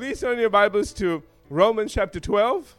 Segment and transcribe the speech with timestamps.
[0.00, 2.74] Please turn your Bibles to Romans chapter 12.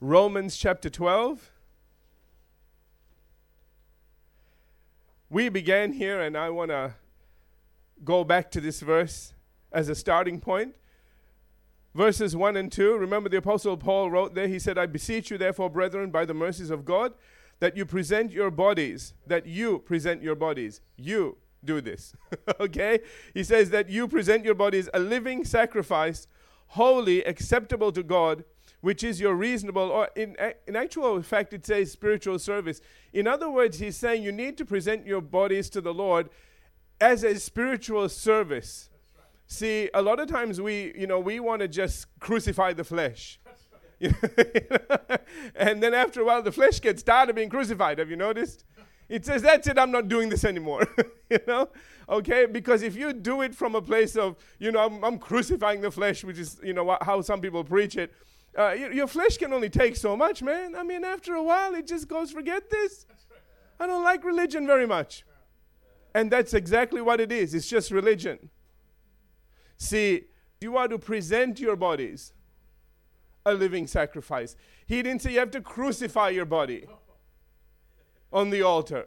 [0.00, 1.50] Romans chapter 12.
[5.28, 6.94] We began here, and I want to
[8.04, 9.34] go back to this verse
[9.72, 10.76] as a starting point.
[11.92, 12.96] Verses 1 and 2.
[12.96, 16.34] Remember, the Apostle Paul wrote there, he said, I beseech you, therefore, brethren, by the
[16.34, 17.14] mercies of God,
[17.58, 21.36] that you present your bodies, that you present your bodies, you
[21.68, 22.14] do this.
[22.60, 23.00] okay?
[23.34, 26.26] He says that you present your bodies a living sacrifice,
[26.68, 28.44] holy, acceptable to God,
[28.80, 30.36] which is your reasonable, or in,
[30.66, 32.80] in actual fact, it says spiritual service.
[33.12, 36.30] In other words, he's saying you need to present your bodies to the Lord
[37.00, 38.88] as a spiritual service.
[39.46, 43.40] See, a lot of times we, you know, we want to just crucify the flesh.
[45.56, 47.98] and then after a while, the flesh gets tired of being crucified.
[47.98, 48.64] Have you noticed?
[49.08, 50.86] It says, That's it, I'm not doing this anymore.
[51.30, 51.68] you know?
[52.08, 52.46] Okay?
[52.46, 55.90] Because if you do it from a place of, you know, I'm, I'm crucifying the
[55.90, 58.12] flesh, which is, you know, wh- how some people preach it,
[58.58, 60.74] uh, your, your flesh can only take so much, man.
[60.74, 63.06] I mean, after a while, it just goes, Forget this.
[63.80, 65.24] I don't like religion very much.
[66.14, 67.54] And that's exactly what it is.
[67.54, 68.50] It's just religion.
[69.76, 70.24] See,
[70.60, 72.32] you are to present your bodies
[73.46, 74.56] a living sacrifice.
[74.86, 76.86] He didn't say you have to crucify your body
[78.32, 79.06] on the altar.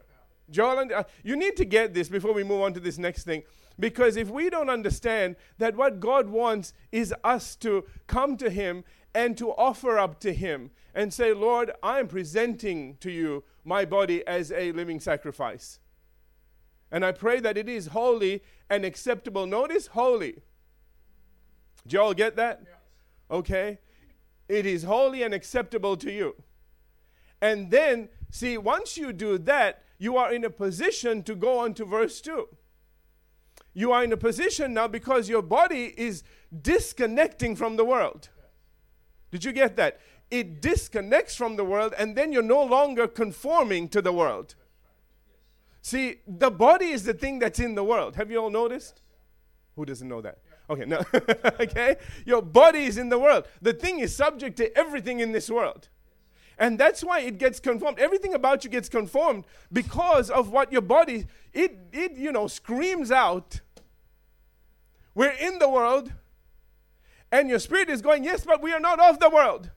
[0.49, 3.43] Joel, uh, you need to get this before we move on to this next thing.
[3.79, 8.83] Because if we don't understand that what God wants is us to come to Him
[9.13, 13.85] and to offer up to Him and say, Lord, I am presenting to you my
[13.85, 15.79] body as a living sacrifice.
[16.91, 19.45] And I pray that it is holy and acceptable.
[19.45, 20.43] Notice holy.
[21.87, 22.61] Do you all get that?
[23.29, 23.79] Okay.
[24.49, 26.35] It is holy and acceptable to you.
[27.41, 31.73] And then See, once you do that, you are in a position to go on
[31.75, 32.47] to verse 2.
[33.73, 36.23] You are in a position now because your body is
[36.61, 38.29] disconnecting from the world.
[39.31, 39.99] Did you get that?
[40.29, 44.55] It disconnects from the world, and then you're no longer conforming to the world.
[45.81, 48.15] See, the body is the thing that's in the world.
[48.15, 49.01] Have you all noticed?
[49.75, 50.39] Who doesn't know that?
[50.69, 51.01] Okay, no.
[51.59, 51.97] okay?
[52.25, 53.45] Your body is in the world.
[53.61, 55.89] The thing is subject to everything in this world.
[56.61, 57.97] And that's why it gets conformed.
[57.97, 63.11] Everything about you gets conformed because of what your body, it, it you know, screams
[63.11, 63.61] out.
[65.15, 66.13] We're in the world.
[67.31, 69.71] And your spirit is going, yes, but we are not of the world.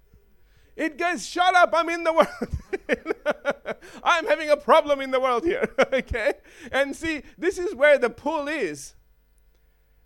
[0.77, 3.79] It goes, shut up, I'm in the world.
[4.05, 5.75] I'm having a problem in the world here.
[5.93, 6.35] okay?
[6.71, 8.95] And see, this is where the pull is.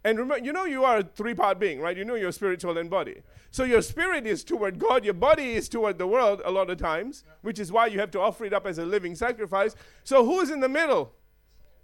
[0.08, 1.94] And remember, you know you are a three part being, right?
[1.94, 3.20] You know you're spiritual and body.
[3.50, 6.78] So your spirit is toward God, your body is toward the world a lot of
[6.78, 9.76] times, which is why you have to offer it up as a living sacrifice.
[10.04, 11.12] So who's in the middle?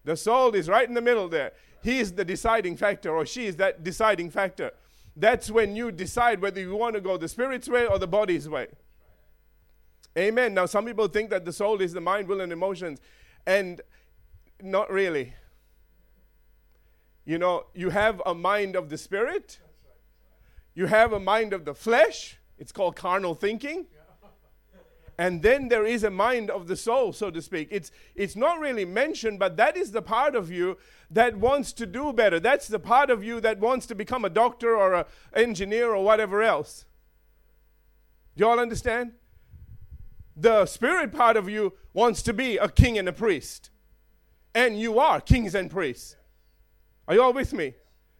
[0.04, 1.52] The soul is right in the middle there.
[1.82, 4.70] He is the deciding factor, or she is that deciding factor.
[5.14, 8.48] That's when you decide whether you want to go the spirit's way or the body's
[8.48, 8.68] way.
[10.16, 10.54] Amen.
[10.54, 13.00] Now, some people think that the soul is the mind, will, and emotions,
[13.46, 13.82] and
[14.62, 15.34] not really.
[17.24, 19.58] You know, you have a mind of the spirit,
[20.74, 23.86] you have a mind of the flesh, it's called carnal thinking.
[25.16, 27.68] And then there is a mind of the soul, so to speak.
[27.70, 30.76] It's, it's not really mentioned, but that is the part of you
[31.08, 32.40] that wants to do better.
[32.40, 35.04] That's the part of you that wants to become a doctor or an
[35.34, 36.84] engineer or whatever else.
[38.36, 39.12] Do you all understand?
[40.36, 43.70] The spirit part of you wants to be a king and a priest.
[44.52, 46.16] And you are kings and priests.
[47.08, 47.74] Are you all with me?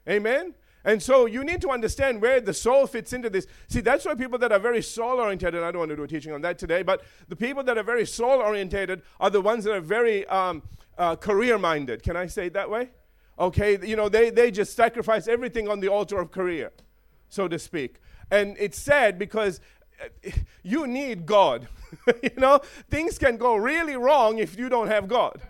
[0.09, 0.55] Amen?
[0.84, 3.47] And so you need to understand where the soul fits into this.
[3.69, 6.03] See, that's why people that are very soul oriented, and I don't want to do
[6.03, 9.41] a teaching on that today, but the people that are very soul oriented are the
[9.41, 10.62] ones that are very um,
[10.99, 12.03] uh, career minded.
[12.03, 12.91] Can I say it that way?
[13.39, 16.71] Okay, you know, they, they just sacrifice everything on the altar of career,
[17.31, 18.01] so to speak.
[18.31, 19.61] And it's sad because
[20.03, 20.31] uh,
[20.62, 21.66] you need God.
[22.22, 25.41] you know, things can go really wrong if you don't have God.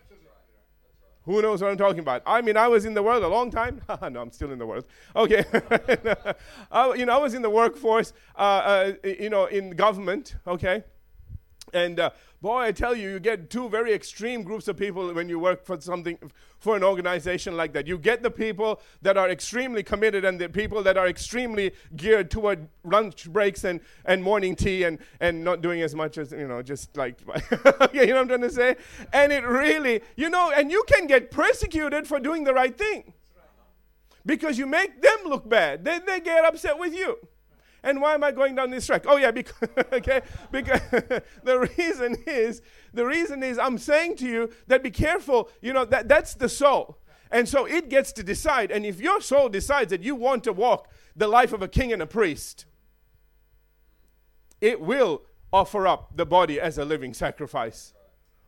[1.25, 2.23] Who knows what I'm talking about?
[2.27, 3.81] I mean, I was in the world a long time.
[3.89, 4.87] no, I'm still in the world.
[5.17, 5.45] Okay.
[6.71, 10.85] I, you know, I was in the workforce, uh, uh, you know, in government, okay?
[11.73, 15.29] And uh, boy, I tell you, you get two very extreme groups of people when
[15.29, 16.19] you work for something,
[16.59, 17.87] for an organization like that.
[17.87, 22.31] You get the people that are extremely committed and the people that are extremely geared
[22.31, 26.47] toward lunch breaks and, and morning tea and, and not doing as much as, you
[26.47, 27.21] know, just like,
[27.93, 28.77] you know what I'm trying to say?
[29.13, 33.15] And it really, you know, and you can get persecuted for doing the right thing
[34.27, 35.85] because you make them look bad.
[35.85, 37.19] Then they get upset with you.
[37.85, 39.05] And why am I going down this track?
[39.07, 40.81] Oh yeah, because okay, because
[41.45, 42.63] the reason is
[42.95, 45.51] the reason is I'm saying to you that be careful.
[45.61, 46.99] You know that that's the soul.
[47.31, 48.71] And so it gets to decide.
[48.71, 51.93] And if your soul decides that you want to walk the life of a king
[51.93, 52.65] and a priest,
[54.61, 55.23] it will
[55.53, 57.93] offer up the body as a living sacrifice,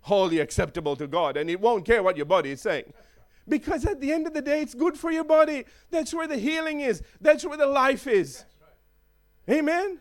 [0.02, 1.36] holy acceptable to God.
[1.36, 2.92] And it won't care what your body is saying.
[3.48, 5.64] Because at the end of the day, it's good for your body.
[5.90, 8.44] That's where the healing is, that's where the life is.
[9.48, 10.00] Amen?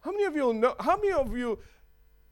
[0.00, 0.74] How many of you know?
[0.78, 1.58] How many of you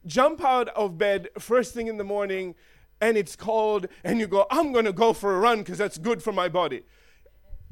[0.07, 2.55] jump out of bed first thing in the morning
[3.01, 5.99] and it's cold and you go, I'm going to go for a run because that's
[5.99, 6.83] good for my body.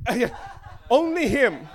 [0.91, 1.69] Only him.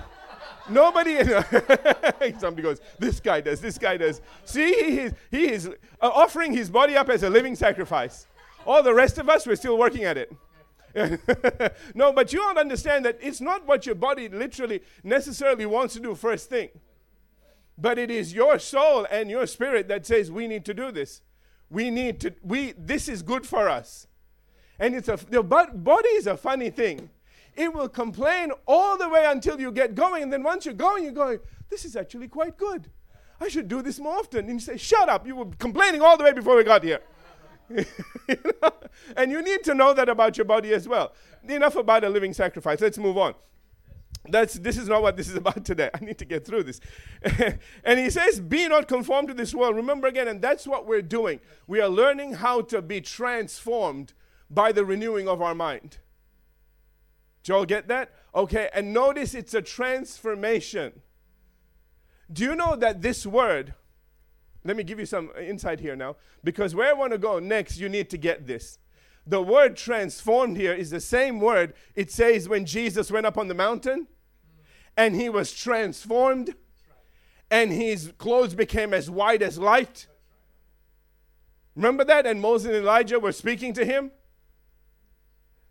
[0.68, 1.16] Nobody.
[2.38, 4.20] Somebody goes, This guy does, this guy does.
[4.44, 8.26] See, he is, he is uh, offering his body up as a living sacrifice.
[8.66, 10.30] All the rest of us, we're still working at it.
[11.94, 16.00] no, but you don't understand that it's not what your body literally necessarily wants to
[16.00, 16.70] do first thing.
[17.76, 21.22] But it is your soul and your spirit that says we need to do this.
[21.70, 24.06] We need to, we, this is good for us.
[24.78, 27.10] And it's a, the body is a funny thing.
[27.54, 30.22] It will complain all the way until you get going.
[30.22, 32.88] And then once you're going, you're going, this is actually quite good.
[33.40, 34.48] I should do this more often.
[34.48, 35.26] And you say, shut up.
[35.26, 37.00] You were complaining all the way before we got here.
[39.16, 41.12] And you need to know that about your body as well.
[41.48, 42.80] Enough about a living sacrifice.
[42.80, 43.34] Let's move on.
[44.28, 45.90] That's, this is not what this is about today.
[45.94, 46.80] I need to get through this.
[47.84, 49.76] and he says, Be not conformed to this world.
[49.76, 51.40] Remember again, and that's what we're doing.
[51.66, 54.12] We are learning how to be transformed
[54.50, 55.98] by the renewing of our mind.
[57.42, 58.12] Do you all get that?
[58.34, 61.00] Okay, and notice it's a transformation.
[62.30, 63.74] Do you know that this word,
[64.64, 67.78] let me give you some insight here now, because where I want to go next,
[67.78, 68.78] you need to get this
[69.28, 73.48] the word transformed here is the same word it says when Jesus went up on
[73.48, 74.06] the mountain
[74.96, 76.54] and he was transformed
[77.50, 80.06] and his clothes became as white as light.
[81.76, 82.26] Remember that?
[82.26, 84.10] And Moses and Elijah were speaking to him.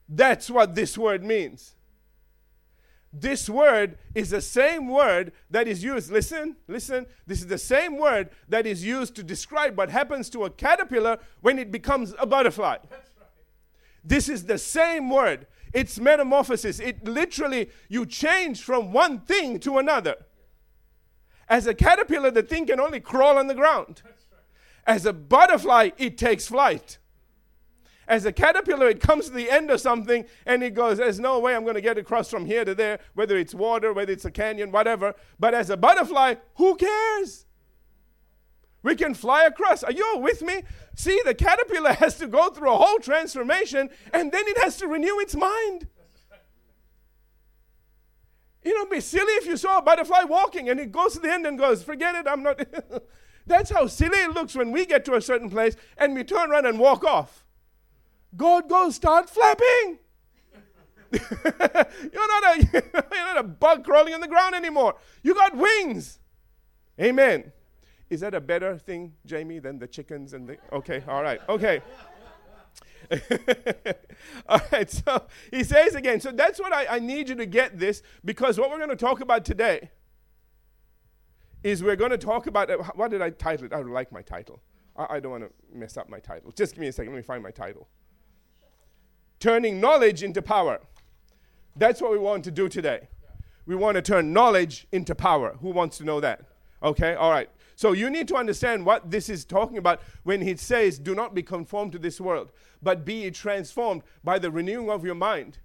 [0.08, 1.76] That's what this word means.
[3.20, 6.12] This word is the same word that is used.
[6.12, 7.08] Listen, listen.
[7.26, 11.18] This is the same word that is used to describe what happens to a caterpillar
[11.42, 12.78] when it becomes a butterfly.
[14.04, 15.48] This is the same word.
[15.74, 16.80] It's metamorphosis.
[16.80, 20.16] It literally, you change from one thing to another.
[21.50, 24.02] As a caterpillar, the thing can only crawl on the ground.
[24.86, 26.98] As a butterfly, it takes flight.
[28.08, 31.40] As a caterpillar, it comes to the end of something and it goes, There's no
[31.40, 34.26] way I'm going to get across from here to there, whether it's water, whether it's
[34.26, 35.14] a canyon, whatever.
[35.40, 37.46] But as a butterfly, who cares?
[38.84, 39.84] We can fly across.
[39.84, 40.64] Are you all with me?
[40.96, 44.88] See, the caterpillar has to go through a whole transformation and then it has to
[44.88, 45.88] renew its mind.
[48.64, 51.32] You know, be silly if you saw a butterfly walking and it goes to the
[51.32, 52.66] end and goes, forget it, I'm not.
[53.46, 56.52] That's how silly it looks when we get to a certain place and we turn
[56.52, 57.46] around and walk off.
[58.38, 60.00] God goes, start flapping.
[61.12, 61.22] you're,
[62.28, 64.96] not a, you're not a bug crawling on the ground anymore.
[65.24, 66.20] You got wings.
[67.00, 67.52] Amen.
[68.10, 70.58] Is that a better thing, Jamie, than the chickens and the.
[70.72, 71.82] Okay, all right, okay.
[74.48, 77.78] all right, so he says again, so that's what I, I need you to get
[77.78, 79.92] this because what we're going to talk about today
[81.64, 82.70] is we're going to talk about.
[82.70, 83.74] Uh, what did I title it?
[83.74, 84.62] I don't like my title.
[84.96, 86.52] I, I don't want to mess up my title.
[86.52, 87.14] Just give me a second.
[87.14, 87.88] Let me find my title.
[89.40, 90.80] Turning knowledge into power.
[91.76, 93.08] That's what we want to do today.
[93.66, 95.58] We want to turn knowledge into power.
[95.62, 96.46] Who wants to know that?
[96.82, 97.50] Okay, all right.
[97.76, 101.36] So you need to understand what this is talking about when he says, Do not
[101.36, 102.52] be conformed to this world,
[102.82, 105.60] but be transformed by the renewing of your mind.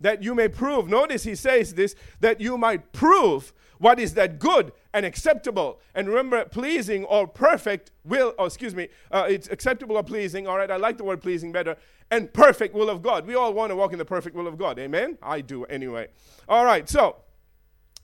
[0.00, 4.38] That you may prove, notice he says this, that you might prove what is that
[4.38, 5.80] good and acceptable.
[5.94, 10.46] And remember, pleasing or perfect will, oh, excuse me, uh, it's acceptable or pleasing.
[10.46, 11.76] All right, I like the word pleasing better.
[12.14, 13.26] And perfect will of God.
[13.26, 14.78] We all want to walk in the perfect will of God.
[14.78, 15.18] Amen?
[15.20, 16.06] I do anyway.
[16.48, 17.16] All right, so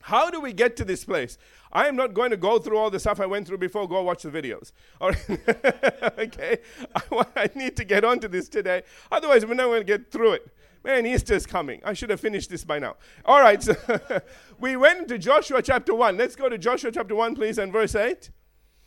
[0.01, 1.37] how do we get to this place?
[1.71, 3.87] I am not going to go through all the stuff I went through before.
[3.87, 4.73] Go watch the videos.
[5.01, 6.19] All right.
[6.19, 6.57] okay.
[6.93, 8.83] I, I, need to get onto this today.
[9.09, 10.51] Otherwise, we're not going to get through it.
[10.83, 11.79] Man, Easter's coming.
[11.85, 12.97] I should have finished this by now.
[13.23, 13.63] All right.
[13.63, 13.77] So
[14.59, 16.17] we went into Joshua chapter 1.
[16.17, 18.29] Let's go to Joshua chapter 1, please, and verse 8.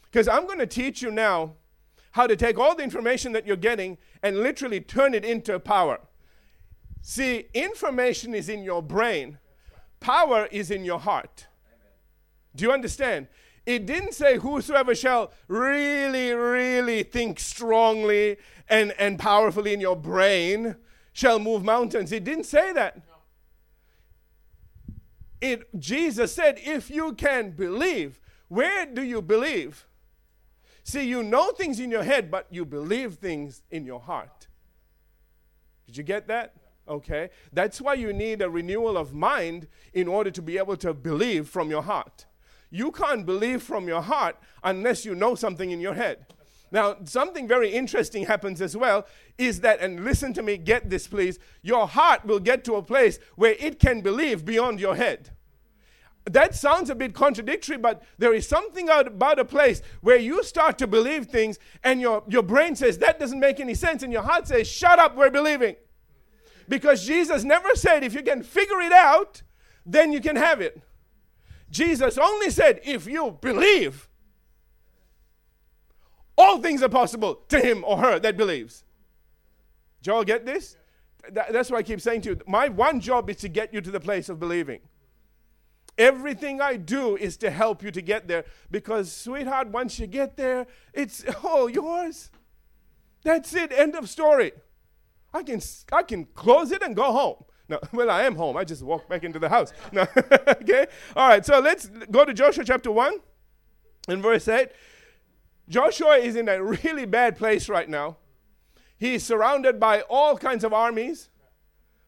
[0.02, 1.54] Because I'm going to teach you now
[2.14, 5.98] how to take all the information that you're getting and literally turn it into power.
[7.02, 9.38] See, information is in your brain,
[9.98, 11.48] power is in your heart.
[12.54, 13.26] Do you understand?
[13.66, 18.36] It didn't say whosoever shall really, really think strongly
[18.68, 20.76] and, and powerfully in your brain
[21.12, 22.12] shall move mountains.
[22.12, 23.02] It didn't say that.
[25.40, 29.84] It, Jesus said, if you can believe, where do you believe?
[30.84, 34.48] See, you know things in your head, but you believe things in your heart.
[35.86, 36.54] Did you get that?
[36.86, 37.30] Okay?
[37.52, 41.48] That's why you need a renewal of mind in order to be able to believe
[41.48, 42.26] from your heart.
[42.70, 46.26] You can't believe from your heart unless you know something in your head.
[46.70, 49.06] Now, something very interesting happens as well
[49.38, 52.82] is that, and listen to me, get this please, your heart will get to a
[52.82, 55.30] place where it can believe beyond your head.
[56.26, 60.78] That sounds a bit contradictory, but there is something about a place where you start
[60.78, 64.22] to believe things and your, your brain says, that doesn't make any sense, and your
[64.22, 65.76] heart says, shut up, we're believing.
[66.66, 69.42] Because Jesus never said, if you can figure it out,
[69.84, 70.80] then you can have it.
[71.70, 74.08] Jesus only said, if you believe,
[76.38, 78.84] all things are possible to him or her that believes.
[80.02, 80.76] Do you all get this?
[81.32, 83.90] that's why I keep saying to you, my one job is to get you to
[83.90, 84.80] the place of believing.
[85.96, 90.36] Everything I do is to help you to get there because, sweetheart, once you get
[90.36, 92.30] there, it's all yours.
[93.22, 93.72] That's it.
[93.72, 94.52] End of story.
[95.32, 95.60] I can,
[95.92, 97.44] I can close it and go home.
[97.68, 98.56] No, well, I am home.
[98.56, 99.72] I just walk back into the house.
[99.92, 100.06] No,
[100.48, 100.86] okay?
[101.16, 103.18] All right, so let's go to Joshua chapter 1
[104.08, 104.68] and verse 8.
[105.68, 108.18] Joshua is in a really bad place right now.
[108.98, 111.30] He's surrounded by all kinds of armies.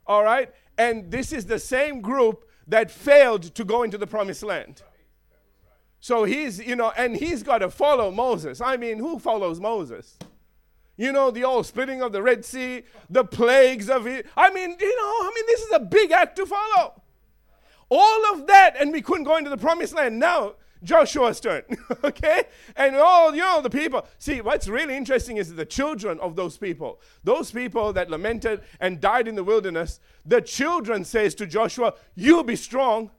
[0.07, 0.53] All right?
[0.79, 4.83] And this is the same group that failed to go into the promised land.
[6.01, 8.61] So he's, you know, and he's got to follow Moses.
[8.61, 10.19] I mean, who follows Moses?
[10.97, 14.27] You know, the old splitting of the Red Sea, the plagues of it.
[14.37, 17.03] I mean, you know, I mean, this is a big act to follow.
[17.89, 20.19] All of that, and we couldn't go into the promised land.
[20.19, 20.55] Now,
[20.87, 21.63] Joshua's turn.
[22.05, 22.45] okay?
[22.77, 24.07] And all, you know, the people.
[24.19, 29.01] See, what's really interesting is the children of those people, those people that lamented and
[29.01, 33.11] died in the wilderness, the children says to Joshua, You be strong.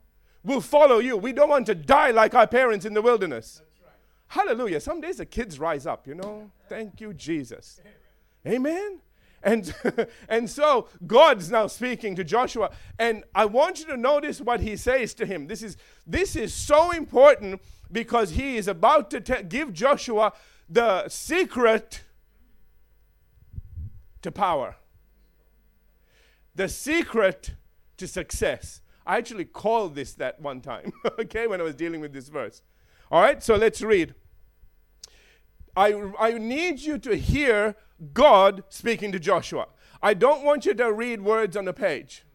[0.44, 1.18] We'll follow you.
[1.18, 3.62] We don't want to die like our parents in the wilderness.
[3.84, 3.92] Right.
[4.28, 4.80] Hallelujah.
[4.80, 6.50] Some days the kids rise up, you know.
[6.70, 7.82] Thank you, Jesus.
[8.46, 9.02] Amen.
[9.48, 9.74] And,
[10.30, 12.70] and so God's now speaking to Joshua.
[13.00, 15.48] And I want you to notice what he says to him.
[15.48, 20.34] This is, this is so important because he is about to te- give Joshua
[20.68, 22.04] the secret
[24.22, 24.76] to power,
[26.54, 27.52] the secret
[27.96, 28.82] to success.
[29.06, 32.64] I actually called this that one time, okay, when I was dealing with this verse.
[33.10, 34.14] All right, so let's read.
[35.78, 37.76] I, I need you to hear
[38.12, 39.68] God speaking to Joshua.
[40.02, 42.26] I don't want you to read words on the page.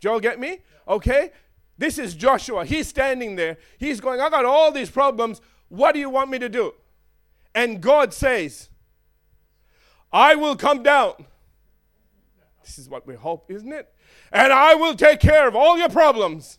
[0.00, 0.58] Do y'all get me?
[0.88, 1.30] Okay?
[1.78, 2.64] This is Joshua.
[2.64, 3.58] He's standing there.
[3.78, 5.40] He's going, I got all these problems.
[5.68, 6.74] What do you want me to do?
[7.54, 8.68] And God says,
[10.12, 11.12] I will come down.
[12.64, 13.92] This is what we hope, isn't it?
[14.32, 16.58] And I will take care of all your problems.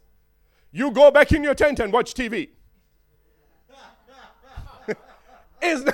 [0.72, 2.52] You go back in your tent and watch TV
[5.62, 5.86] is,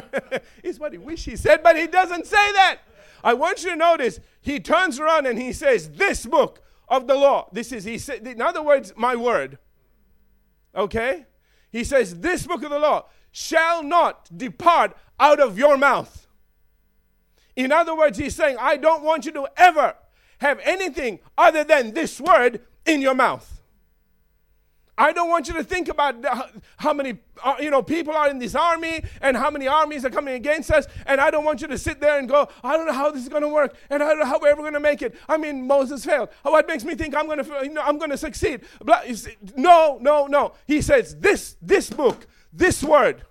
[0.62, 2.78] is what he wish he said, but he doesn't say that.
[3.24, 7.14] I want you to notice he turns around and he says, This book of the
[7.14, 7.48] law.
[7.52, 9.58] This is, he said, in other words, my word.
[10.74, 11.26] Okay?
[11.70, 16.26] He says, This book of the law shall not depart out of your mouth.
[17.54, 19.94] In other words, he's saying, I don't want you to ever
[20.38, 23.61] have anything other than this word in your mouth.
[24.98, 26.16] I don't want you to think about
[26.76, 30.10] how many uh, you know people are in this army and how many armies are
[30.10, 30.86] coming against us.
[31.06, 33.22] And I don't want you to sit there and go, I don't know how this
[33.22, 35.14] is going to work, and I don't know how we're ever going to make it.
[35.28, 36.28] I mean, Moses failed.
[36.42, 38.60] What makes me think I'm going to you know, I'm going to succeed?
[39.56, 40.52] No, no, no.
[40.66, 43.24] He says this this book, this word,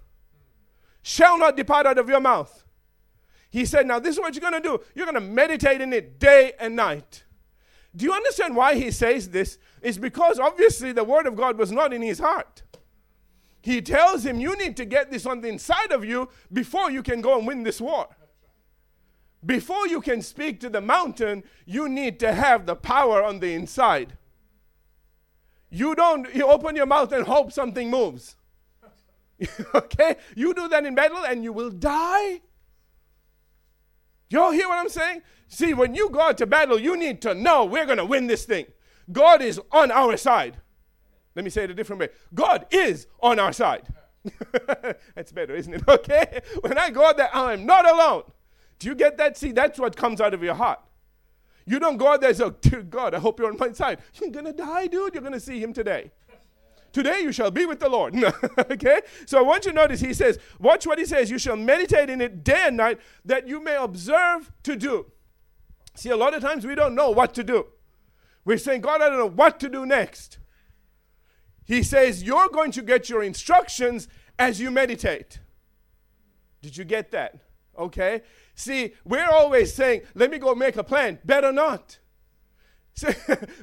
[1.03, 2.65] shall not depart out of your mouth.
[3.51, 4.81] He said, now this is what you're going to do.
[4.95, 7.25] You're going to meditate in it day and night.
[7.93, 9.57] Do you understand why he says this?
[9.81, 12.61] It's because obviously the word of God was not in his heart.
[13.61, 17.03] He tells him, You need to get this on the inside of you before you
[17.03, 18.07] can go and win this war.
[19.45, 23.53] Before you can speak to the mountain, you need to have the power on the
[23.53, 24.17] inside.
[25.69, 28.35] You don't you open your mouth and hope something moves.
[29.75, 30.17] okay?
[30.35, 32.41] You do that in battle and you will die.
[34.29, 35.21] Y'all hear what I'm saying?
[35.47, 38.27] See, when you go out to battle, you need to know we're going to win
[38.27, 38.65] this thing.
[39.11, 40.57] God is on our side.
[41.35, 43.87] Let me say it a different way God is on our side.
[45.15, 45.83] that's better, isn't it?
[45.87, 46.41] Okay?
[46.61, 48.23] When I go out there, I'm not alone.
[48.79, 49.37] Do you get that?
[49.37, 50.79] See, that's what comes out of your heart.
[51.65, 53.99] You don't go out there and say, Dear God, I hope you're on my side.
[54.19, 55.13] You're going to die, dude.
[55.13, 56.11] You're going to see him today.
[56.91, 58.15] Today you shall be with the Lord.
[58.71, 59.01] okay?
[59.25, 61.31] So I want you to notice he says, watch what he says.
[61.31, 65.05] You shall meditate in it day and night that you may observe to do.
[65.95, 67.67] See, a lot of times we don't know what to do.
[68.45, 70.39] We're saying, God, I don't know what to do next.
[71.63, 74.07] He says, You're going to get your instructions
[74.37, 75.39] as you meditate.
[76.61, 77.39] Did you get that?
[77.77, 78.21] Okay?
[78.55, 81.19] See, we're always saying, let me go make a plan.
[81.25, 81.99] Better not.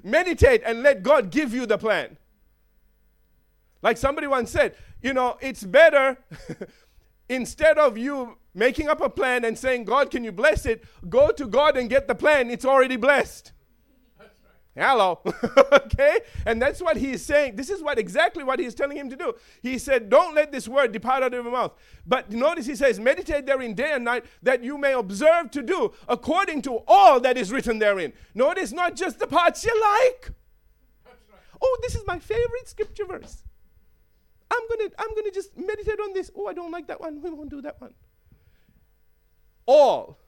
[0.02, 2.16] Meditate and let God give you the plan.
[3.82, 6.18] Like somebody once said, you know, it's better
[7.28, 10.84] instead of you making up a plan and saying, God, can you bless it?
[11.08, 12.50] Go to God and get the plan.
[12.50, 13.52] It's already blessed.
[14.76, 15.20] Hello.
[15.72, 16.20] okay?
[16.46, 17.56] And that's what he's saying.
[17.56, 19.34] This is what exactly what he's telling him to do.
[19.60, 21.72] He said, Don't let this word depart out of your mouth.
[22.06, 25.92] But notice he says, Meditate therein day and night, that you may observe to do
[26.08, 28.12] according to all that is written therein.
[28.34, 30.30] Notice not just the parts you like.
[31.60, 33.42] Oh, this is my favorite scripture verse.
[34.50, 36.30] I'm gonna I'm gonna just meditate on this.
[36.36, 37.20] Oh, I don't like that one.
[37.20, 37.94] We won't do that one.
[39.66, 40.18] All.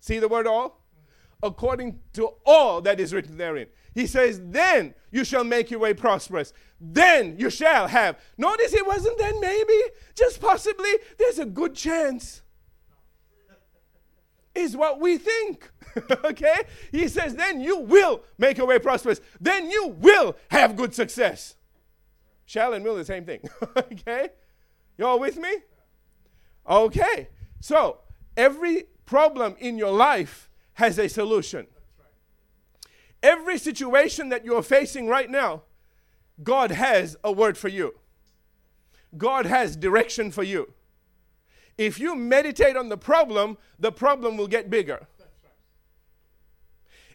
[0.00, 0.81] See the word all?
[1.42, 3.66] According to all that is written therein.
[3.94, 6.52] He says, Then you shall make your way prosperous.
[6.80, 8.18] Then you shall have.
[8.38, 9.80] Notice it wasn't then maybe,
[10.14, 10.90] just possibly.
[11.18, 12.42] There's a good chance.
[14.54, 15.70] Is what we think.
[16.24, 16.62] okay?
[16.90, 19.20] He says, Then you will make your way prosperous.
[19.40, 21.56] Then you will have good success.
[22.44, 23.48] Shall and will, the same thing.
[23.76, 24.28] okay?
[24.98, 25.56] You all with me?
[26.68, 27.28] Okay.
[27.60, 28.00] So,
[28.36, 31.66] every problem in your life has a solution.
[33.22, 35.62] Every situation that you're facing right now,
[36.42, 37.94] God has a word for you.
[39.16, 40.72] God has direction for you.
[41.78, 45.06] If you meditate on the problem, the problem will get bigger.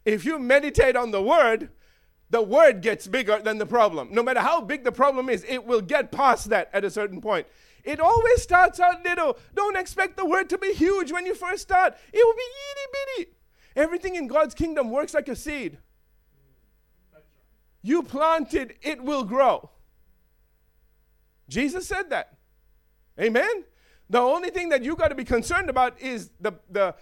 [0.06, 1.70] If you meditate on the word,
[2.30, 4.10] the word gets bigger than the problem.
[4.12, 7.22] No matter how big the problem is, it will get past that at a certain
[7.22, 7.48] point.
[7.84, 9.38] It always starts out little.
[9.56, 11.96] Don't expect the word to be huge when you first start.
[12.12, 13.37] It will be itty bitty.
[13.78, 15.78] Everything in God's kingdom works like a seed.
[17.84, 19.70] You planted, it will grow.
[21.48, 22.36] Jesus said that.
[23.20, 23.64] Amen?
[24.10, 26.96] The only thing that you got to be concerned about is the, the,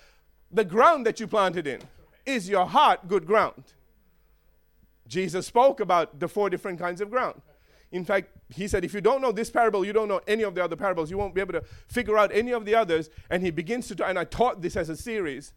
[0.52, 1.82] the ground that you planted in.
[2.26, 3.64] Is your heart good ground?
[5.08, 7.42] Jesus spoke about the four different kinds of ground.
[7.92, 10.56] In fact, he said, if you don't know this parable, you don't know any of
[10.56, 11.10] the other parables.
[11.10, 13.10] You won't be able to figure out any of the others.
[13.30, 15.54] And he begins to, and I taught this as a series,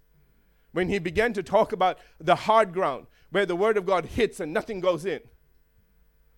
[0.78, 4.38] when he began to talk about the hard ground, where the word of God hits
[4.38, 5.18] and nothing goes in.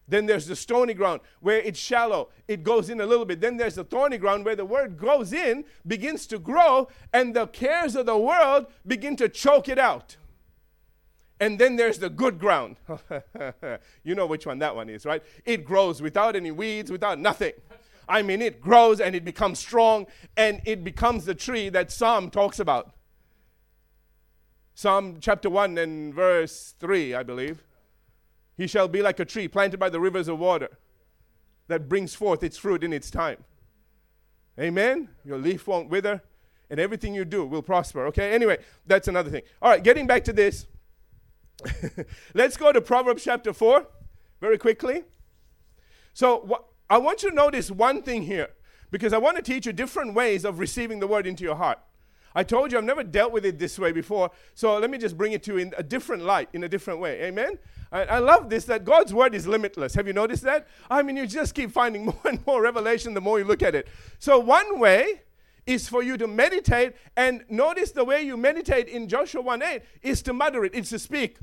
[0.08, 3.42] Then there's the stony ground where it's shallow, it goes in a little bit.
[3.42, 7.48] Then there's the thorny ground where the word goes in, begins to grow, and the
[7.48, 10.16] cares of the world begin to choke it out.
[11.38, 12.76] And then there's the good ground.
[14.04, 15.22] you know which one that one is, right?
[15.44, 17.52] It grows without any weeds, without nothing.
[18.08, 22.30] I mean, it grows and it becomes strong and it becomes the tree that Psalm
[22.30, 22.94] talks about.
[24.80, 27.62] Psalm chapter 1 and verse 3, I believe.
[28.56, 30.70] He shall be like a tree planted by the rivers of water
[31.68, 33.44] that brings forth its fruit in its time.
[34.58, 35.10] Amen?
[35.22, 36.22] Your leaf won't wither
[36.70, 38.06] and everything you do will prosper.
[38.06, 38.32] Okay?
[38.32, 39.42] Anyway, that's another thing.
[39.60, 40.66] All right, getting back to this.
[42.34, 43.86] Let's go to Proverbs chapter 4
[44.40, 45.04] very quickly.
[46.14, 48.48] So, wh- I want you to notice one thing here
[48.90, 51.80] because I want to teach you different ways of receiving the word into your heart.
[52.34, 55.16] I told you I've never dealt with it this way before, so let me just
[55.16, 57.22] bring it to you in a different light, in a different way.
[57.22, 57.58] Amen?
[57.90, 59.94] I, I love this that God's word is limitless.
[59.94, 60.68] Have you noticed that?
[60.88, 63.74] I mean, you just keep finding more and more revelation the more you look at
[63.74, 63.88] it.
[64.18, 65.22] So, one way
[65.66, 66.94] is for you to meditate.
[67.16, 70.90] And notice the way you meditate in Joshua 1 8 is to mutter it, it's
[70.90, 71.38] to speak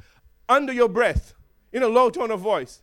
[0.49, 1.33] under your breath
[1.71, 2.81] in a low tone of voice.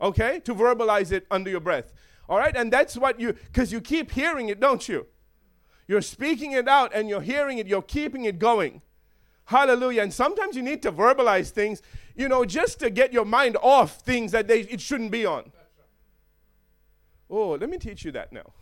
[0.00, 0.40] Okay?
[0.40, 1.92] To verbalize it under your breath.
[2.28, 2.54] All right?
[2.56, 5.06] And that's what you, because you keep hearing it, don't you?
[5.88, 8.82] You're speaking it out and you're hearing it, you're keeping it going.
[9.46, 10.02] Hallelujah.
[10.02, 11.80] And sometimes you need to verbalize things,
[12.16, 15.52] you know, just to get your mind off things that they, it shouldn't be on.
[17.30, 18.52] Oh, let me teach you that now.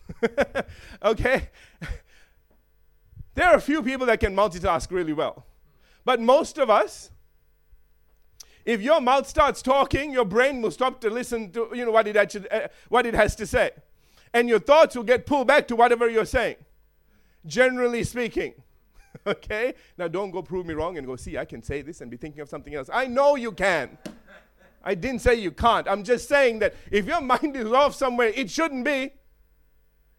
[1.02, 1.48] okay?
[3.34, 5.44] There are a few people that can multitask really well.
[6.04, 7.10] But most of us,
[8.64, 12.06] if your mouth starts talking, your brain will stop to listen to you know what
[12.06, 13.72] it actually, uh, what it has to say,
[14.32, 16.56] and your thoughts will get pulled back to whatever you're saying.
[17.46, 18.54] Generally speaking,
[19.26, 19.74] okay.
[19.98, 22.16] Now don't go prove me wrong and go see I can say this and be
[22.16, 22.88] thinking of something else.
[22.92, 23.98] I know you can.
[24.82, 25.88] I didn't say you can't.
[25.88, 29.12] I'm just saying that if your mind is off somewhere it shouldn't be,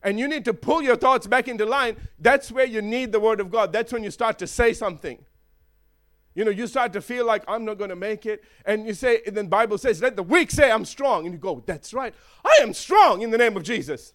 [0.06, 3.20] and you need to pull your thoughts back into line, that's where you need the
[3.20, 3.74] Word of God.
[3.74, 5.18] That's when you start to say something.
[6.36, 8.44] You know, you start to feel like I'm not going to make it.
[8.66, 11.26] And you say, and then Bible says, let the weak say I'm strong.
[11.26, 12.14] And you go, that's right.
[12.44, 14.14] I am strong in the name of Jesus.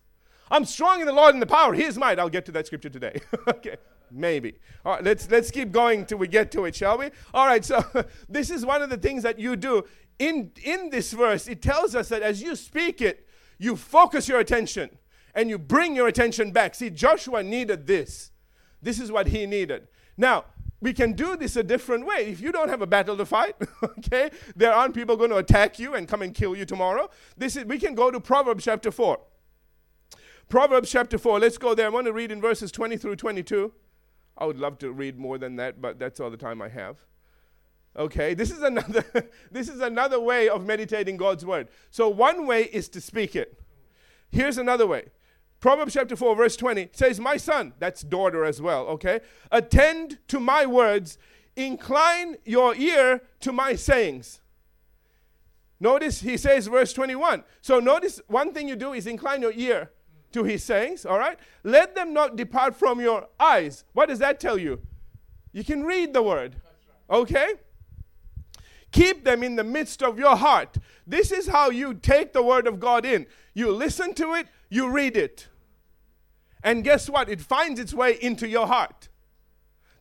[0.51, 1.75] I'm strong in the Lord and the power.
[1.75, 2.19] His might.
[2.19, 3.21] I'll get to that scripture today.
[3.49, 3.77] okay.
[4.11, 4.55] Maybe.
[4.85, 7.11] All right, let's let's keep going till we get to it, shall we?
[7.33, 7.85] All right, so
[8.29, 9.85] this is one of the things that you do.
[10.19, 13.27] In in this verse, it tells us that as you speak it,
[13.59, 14.91] you focus your attention
[15.35, 16.75] and you bring your attention back.
[16.75, 18.33] See, Joshua needed this.
[18.83, 19.87] This is what he needed.
[20.17, 20.47] Now,
[20.81, 22.27] we can do this a different way.
[22.27, 25.79] If you don't have a battle to fight, okay, there aren't people going to attack
[25.79, 27.11] you and come and kill you tomorrow.
[27.37, 29.19] This is we can go to Proverbs chapter 4.
[30.51, 31.39] Proverbs chapter 4.
[31.39, 31.87] Let's go there.
[31.87, 33.73] I want to read in verses 20 through 22.
[34.37, 36.97] I would love to read more than that, but that's all the time I have.
[37.97, 39.05] Okay, this is another
[39.53, 41.69] this is another way of meditating God's word.
[41.91, 43.63] So one way is to speak it.
[44.33, 45.07] Here's another way.
[45.61, 49.21] Proverbs chapter 4, verse 20 says, My son, that's daughter as well, okay?
[49.53, 51.17] Attend to my words,
[51.55, 54.41] incline your ear to my sayings.
[55.79, 57.45] Notice he says, verse 21.
[57.61, 59.91] So notice one thing you do is incline your ear
[60.33, 61.38] to his sayings, all right?
[61.64, 63.85] Let them not depart from your eyes.
[63.93, 64.81] What does that tell you?
[65.53, 66.57] You can read the word,
[67.11, 67.55] okay?
[68.93, 70.77] Keep them in the midst of your heart.
[71.07, 73.27] This is how you take the word of God in.
[73.55, 75.49] You listen to it, you read it.
[76.62, 77.29] And guess what?
[77.29, 79.09] It finds its way into your heart.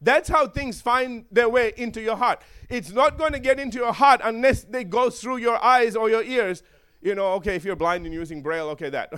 [0.01, 2.41] That's how things find their way into your heart.
[2.69, 6.09] It's not going to get into your heart unless they go through your eyes or
[6.09, 6.63] your ears.
[7.01, 9.13] You know, okay, if you're blind and using braille, okay, that.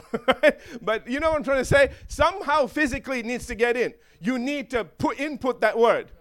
[0.81, 1.91] but you know what I'm trying to say?
[2.07, 3.93] Somehow physically it needs to get in.
[4.19, 6.11] You need to put input that word.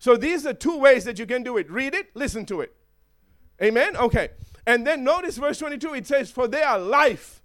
[0.00, 1.70] So these are two ways that you can do it.
[1.70, 2.74] Read it, listen to it.
[3.62, 3.96] Amen?
[3.96, 4.30] Okay.
[4.66, 7.42] And then notice verse 22, it says, For they are life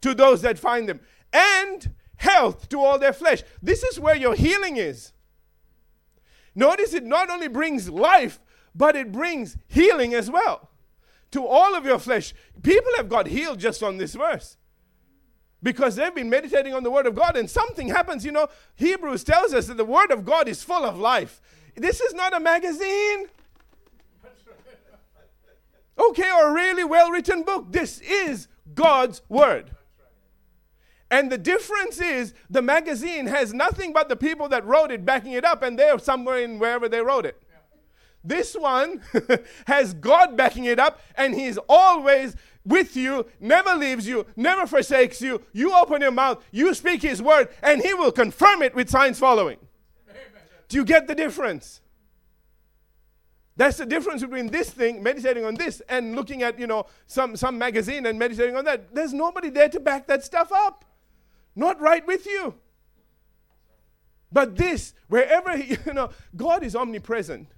[0.00, 1.00] to those that find them,
[1.32, 3.42] and health to all their flesh.
[3.62, 5.12] This is where your healing is.
[6.54, 8.40] Notice it not only brings life,
[8.74, 10.65] but it brings healing as well
[11.32, 12.34] to all of your flesh.
[12.62, 14.56] People have got healed just on this verse
[15.62, 18.24] because they've been meditating on the Word of God and something happens.
[18.24, 21.40] You know, Hebrews tells us that the Word of God is full of life.
[21.74, 23.26] This is not a magazine.
[25.98, 27.72] Okay, or a really well written book.
[27.72, 29.70] This is God's Word.
[31.10, 35.32] And the difference is the magazine has nothing but the people that wrote it backing
[35.32, 37.42] it up, and they're somewhere in wherever they wrote it.
[38.26, 39.02] This one
[39.66, 45.22] has God backing it up, and He's always with you, never leaves you, never forsakes
[45.22, 45.40] you.
[45.52, 49.18] You open your mouth, you speak His word, and He will confirm it with signs
[49.18, 49.58] following.
[50.10, 50.22] Amen.
[50.68, 51.80] Do you get the difference?
[53.56, 57.36] That's the difference between this thing, meditating on this, and looking at, you know, some,
[57.36, 58.94] some magazine and meditating on that.
[58.94, 60.84] There's nobody there to back that stuff up
[61.56, 62.54] not right with you.
[64.30, 67.48] But this, wherever, you know, God is omnipresent.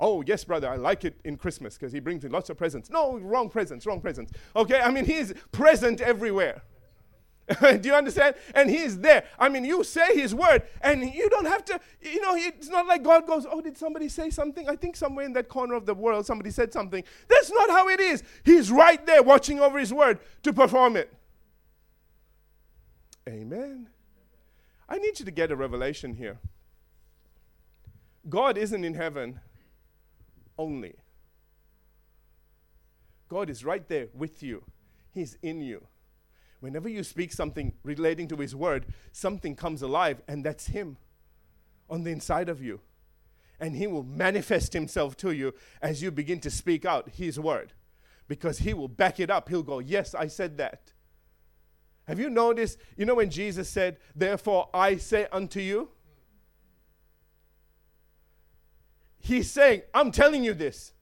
[0.00, 2.88] Oh, yes, brother, I like it in Christmas because he brings in lots of presents.
[2.88, 4.32] No, wrong presents, wrong presents.
[4.56, 6.62] Okay, I mean, he's present everywhere.
[7.60, 8.36] Do you understand?
[8.54, 9.24] And he's there.
[9.38, 12.86] I mean, you say his word, and you don't have to, you know, it's not
[12.86, 14.68] like God goes, Oh, did somebody say something?
[14.68, 17.04] I think somewhere in that corner of the world somebody said something.
[17.28, 18.22] That's not how it is.
[18.42, 21.12] He's right there watching over his word to perform it.
[23.28, 23.88] Amen.
[24.88, 26.38] I need you to get a revelation here.
[28.28, 29.40] God isn't in heaven
[30.60, 30.94] only.
[33.28, 34.62] God is right there with you.
[35.12, 35.86] He's in you.
[36.60, 40.98] Whenever you speak something relating to His Word, something comes alive, and that's Him
[41.88, 42.80] on the inside of you.
[43.58, 47.72] And He will manifest Himself to you as you begin to speak out His Word.
[48.28, 49.48] Because He will back it up.
[49.48, 50.92] He'll go, Yes, I said that.
[52.06, 55.88] Have you noticed, you know, when Jesus said, Therefore I say unto you?
[59.20, 60.92] He's saying, I'm telling you this.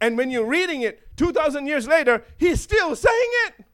[0.00, 3.64] And when you're reading it 2,000 years later, he's still saying it.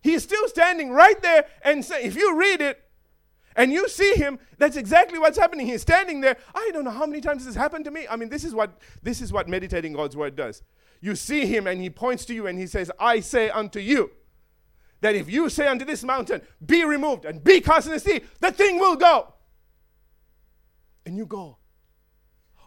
[0.00, 2.82] He's still standing right there and say, if you read it
[3.56, 5.66] and you see him, that's exactly what's happening.
[5.66, 6.36] He's standing there.
[6.54, 8.06] I don't know how many times this has happened to me.
[8.08, 10.62] I mean, this is what this is what meditating God's word does.
[11.00, 14.10] You see him and he points to you and he says, I say unto you
[15.00, 18.22] that if you say unto this mountain, be removed and be cast in the sea,
[18.40, 19.34] the thing will go.
[21.04, 21.58] And you go,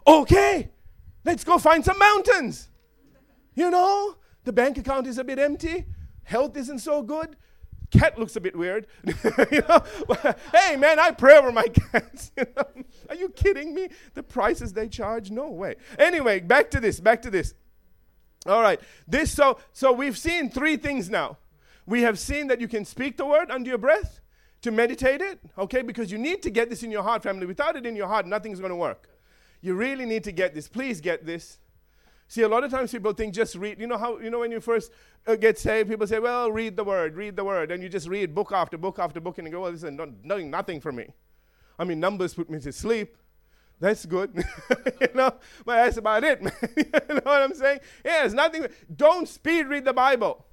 [0.06, 0.70] okay,
[1.24, 2.68] let's go find some mountains.
[3.54, 5.86] You know, the bank account is a bit empty,
[6.22, 7.36] health isn't so good.
[7.90, 8.86] Cat looks a bit weird.
[9.50, 9.82] you know?
[10.54, 12.30] hey man, I pray over my cats.
[13.08, 13.88] Are you kidding me?
[14.14, 15.30] The prices they charge?
[15.30, 15.74] No way.
[15.98, 17.00] Anyway, back to this.
[17.00, 17.54] Back to this.
[18.46, 18.80] All right.
[19.08, 21.38] This so so we've seen three things now.
[21.84, 24.20] We have seen that you can speak the word under your breath
[24.62, 25.82] to meditate it, okay?
[25.82, 27.46] Because you need to get this in your heart, family.
[27.46, 29.08] Without it in your heart, nothing's going to work.
[29.60, 30.68] You really need to get this.
[30.68, 31.58] Please get this.
[32.28, 33.80] See, a lot of times people think just read.
[33.80, 34.92] You know how, you know, when you first
[35.26, 37.72] uh, get saved, people say, well, read the word, read the word.
[37.72, 39.90] And you just read book after book after book and you go, well, this is
[40.26, 41.08] doing nothing for me.
[41.78, 43.16] I mean, numbers put me to sleep.
[43.80, 44.32] That's good.
[45.00, 45.32] you know,
[45.64, 46.52] but that's about it, man.
[46.76, 47.80] you know what I'm saying?
[48.04, 48.66] Yeah, it's nothing.
[48.94, 50.46] Don't speed read the Bible.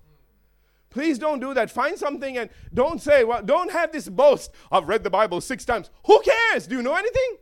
[0.90, 1.70] Please don't do that.
[1.70, 4.52] Find something and don't say, well, don't have this boast.
[4.72, 5.90] I've read the Bible six times.
[6.06, 6.66] Who cares?
[6.66, 7.38] Do you know anything?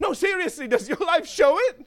[0.00, 1.86] No, seriously, does your life show it?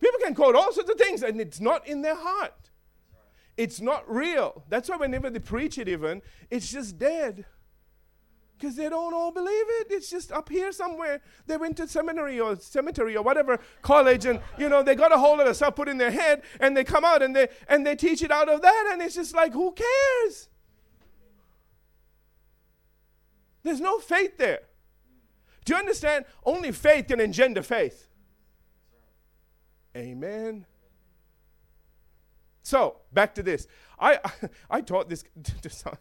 [0.00, 2.70] People can quote all sorts of things and it's not in their heart.
[3.56, 4.64] It's not real.
[4.68, 7.44] That's why whenever they preach it, even, it's just dead.
[8.56, 9.88] Because they don't all believe it.
[9.90, 11.20] It's just up here somewhere.
[11.46, 15.16] They went to seminary or cemetery or whatever college, and you know they got a
[15.16, 17.94] lot of stuff put in their head, and they come out and they and they
[17.94, 20.48] teach it out of that, and it's just like, who cares?
[23.62, 24.62] There's no faith there.
[25.68, 26.24] Do you understand?
[26.46, 28.08] Only faith can engender faith.
[29.94, 30.64] Amen.
[32.62, 33.68] So back to this.
[34.00, 34.18] I
[34.70, 35.24] I, taught this
[35.60, 35.98] to some,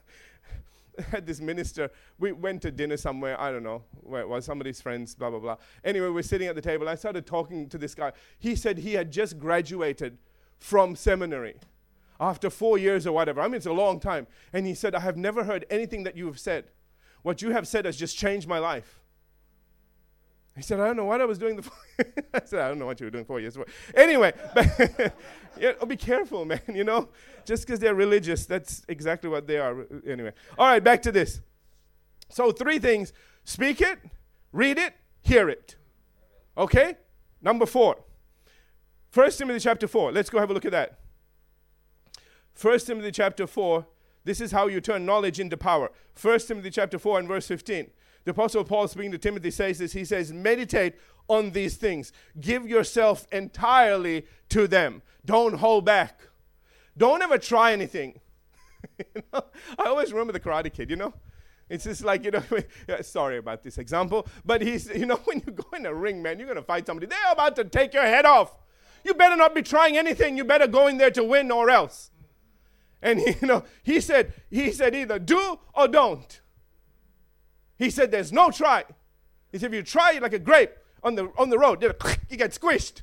[1.12, 1.92] had this minister.
[2.18, 3.38] We went to dinner somewhere.
[3.38, 4.46] I don't know where it was.
[4.46, 5.16] Somebody's friends.
[5.16, 5.58] Blah blah blah.
[5.84, 6.88] Anyway, we're sitting at the table.
[6.88, 8.14] I started talking to this guy.
[8.40, 10.18] He said he had just graduated
[10.58, 11.58] from seminary
[12.22, 13.42] after four years or whatever.
[13.42, 14.28] I mean, it's a long time.
[14.54, 16.72] And he said, I have never heard anything that you have said.
[17.22, 19.02] What you have said has just changed my life.
[20.58, 21.56] He said, I don't know what I was doing.
[21.56, 21.70] The
[22.34, 23.56] I said, I don't know what you were doing four years.
[23.56, 23.66] ago.
[23.94, 24.34] Anyway,
[25.60, 26.62] yeah, oh, be careful, man.
[26.68, 27.10] You know,
[27.46, 29.86] just because they're religious, that's exactly what they are.
[30.06, 31.42] Anyway, all right, back to this.
[32.30, 34.00] So, three things speak it,
[34.52, 35.76] read it, hear it.
[36.58, 36.98] Okay?
[37.42, 37.98] Number four.
[39.10, 40.12] First Timothy chapter 4.
[40.12, 41.00] Let's go have a look at that.
[42.54, 43.86] First Timothy chapter 4.
[44.26, 45.92] This is how you turn knowledge into power.
[46.14, 47.92] First Timothy chapter 4 and verse 15.
[48.28, 49.94] The Apostle Paul, speaking to Timothy, says this.
[49.94, 50.96] He says, Meditate
[51.30, 55.02] on these things, give yourself entirely to them.
[55.24, 56.20] Don't hold back.
[56.98, 58.20] Don't ever try anything.
[59.00, 59.46] you know?
[59.80, 61.14] I always remember the Karate Kid, you know?
[61.70, 62.44] It's just like, you know,
[63.02, 66.38] sorry about this example, but he's, you know, when you go in a ring, man,
[66.38, 67.08] you're going to fight somebody.
[67.08, 68.58] They're about to take your head off.
[69.06, 70.36] You better not be trying anything.
[70.36, 72.12] You better go in there to win or else.
[73.02, 76.42] And, he, you know, he said, he said either do or don't.
[77.78, 78.86] He said, There's no try.
[79.52, 80.72] He said, If you try it like a grape
[81.04, 81.90] on the, on the road, you
[82.38, 83.02] get squished.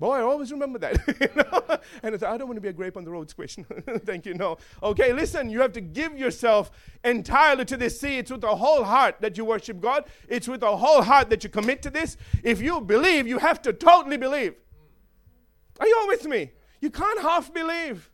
[0.00, 0.98] Boy, I always remember that.
[1.20, 1.78] you know?
[2.02, 3.64] And I said, I don't want to be a grape on the road squished.
[4.04, 4.34] Thank you.
[4.34, 4.58] No.
[4.82, 6.72] Okay, listen, you have to give yourself
[7.04, 8.00] entirely to this.
[8.00, 10.04] See, it's with the whole heart that you worship God.
[10.28, 12.16] It's with the whole heart that you commit to this.
[12.42, 14.54] If you believe, you have to totally believe.
[15.78, 16.52] Are you all with me?
[16.80, 18.10] You can't half believe.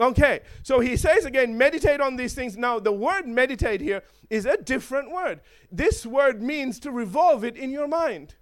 [0.00, 2.56] Okay, so he says again, meditate on these things.
[2.56, 5.40] Now, the word meditate here is a different word.
[5.72, 8.34] This word means to revolve it in your mind.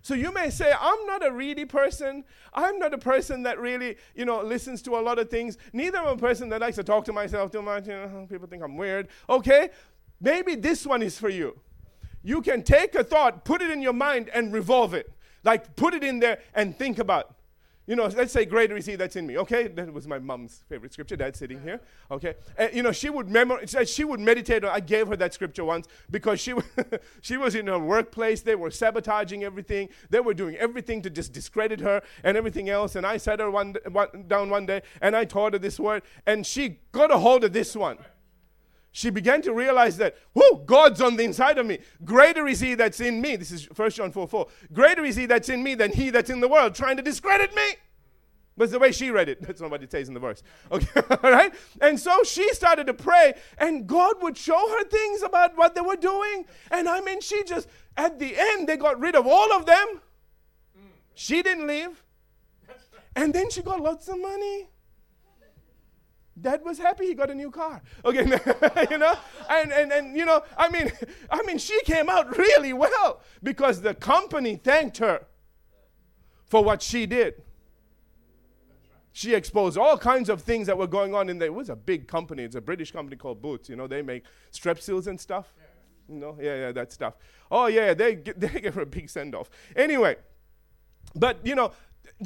[0.00, 2.24] So you may say, I'm not a ready person.
[2.54, 5.58] I'm not a person that really, you know, listens to a lot of things.
[5.72, 7.86] Neither am a person that likes to talk to myself too much.
[7.86, 9.08] You know, people think I'm weird.
[9.28, 9.70] Okay,
[10.20, 11.58] maybe this one is for you.
[12.22, 15.12] You can take a thought, put it in your mind, and revolve it.
[15.44, 17.34] Like put it in there and think about
[17.88, 19.38] you know, let's say, greater is he that's in me.
[19.38, 21.16] Okay, that was my mom's favorite scripture.
[21.16, 21.80] Dad's sitting here.
[22.10, 22.16] Uh-huh.
[22.16, 23.74] Okay, and, you know, she would memorize.
[23.86, 24.62] She would meditate.
[24.62, 26.52] I gave her that scripture once because she
[27.22, 28.42] she was in her workplace.
[28.42, 29.88] They were sabotaging everything.
[30.10, 32.94] They were doing everything to just discredit her and everything else.
[32.94, 36.02] And I sat her one, one down one day and I taught her this word,
[36.26, 37.96] and she got a hold of this one
[38.92, 41.78] she began to realize that, whoa, God's on the inside of me.
[42.04, 43.36] Greater is he that's in me.
[43.36, 44.46] This is 1 John 4 4.
[44.72, 47.54] Greater is he that's in me than he that's in the world, trying to discredit
[47.54, 47.74] me.
[48.58, 49.40] That's the way she read it.
[49.46, 50.42] That's not what it says in the verse.
[50.72, 51.54] Okay, all right?
[51.80, 55.80] And so she started to pray, and God would show her things about what they
[55.80, 56.44] were doing.
[56.72, 60.00] And I mean, she just, at the end, they got rid of all of them.
[61.14, 62.02] She didn't leave.
[63.14, 64.68] And then she got lots of money.
[66.40, 67.82] Dad was happy he got a new car.
[68.04, 68.24] Okay,
[68.90, 69.14] you know,
[69.48, 70.92] and, and and you know, I mean,
[71.30, 75.26] I mean, she came out really well because the company thanked her
[76.46, 77.42] for what she did.
[79.12, 81.48] She exposed all kinds of things that were going on in there.
[81.48, 82.44] It was a big company.
[82.44, 83.68] It's a British company called Boots.
[83.68, 85.52] You know, they make strepsils and stuff.
[86.08, 87.14] You know, yeah, yeah, that stuff.
[87.50, 89.50] Oh yeah, they they gave her a big send off.
[89.74, 90.16] Anyway,
[91.14, 91.72] but you know,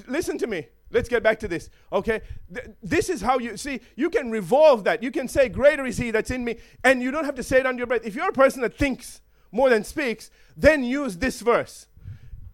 [0.07, 0.69] listen to me.
[0.93, 2.21] Let's get back to this, okay?
[2.55, 5.03] Th- this is how you see, you can revolve that.
[5.03, 7.59] You can say, Greater is He that's in me, and you don't have to say
[7.59, 8.03] it under your breath.
[8.05, 11.87] If you're a person that thinks more than speaks, then use this verse.